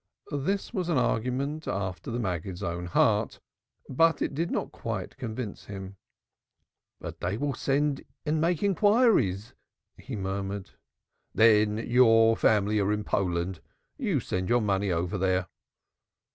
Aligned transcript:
This 0.33 0.73
was 0.73 0.89
an 0.89 0.97
argument 0.97 1.67
after 1.67 2.09
the 2.09 2.17
Maggid's 2.17 2.63
own 2.63 2.87
heart, 2.87 3.39
but 3.87 4.19
it 4.19 4.33
did 4.33 4.49
not 4.49 4.71
quite 4.71 5.15
convince 5.15 5.65
him. 5.65 5.95
"But 6.99 7.19
they 7.19 7.37
will 7.37 7.53
send 7.53 8.03
and 8.25 8.41
make 8.41 8.63
inquiries," 8.63 9.53
he 9.97 10.15
murmured. 10.15 10.71
"Then 11.35 11.77
your 11.77 12.35
family 12.35 12.79
are 12.79 12.91
in 12.91 13.03
Poland; 13.03 13.61
you 13.99 14.19
send 14.19 14.49
your 14.49 14.61
money 14.61 14.89
over 14.89 15.19
there." 15.19 15.45